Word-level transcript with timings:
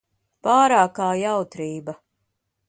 Pārākā 0.47 1.09
jautrība. 1.19 1.95